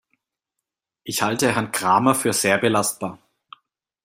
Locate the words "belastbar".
2.57-3.19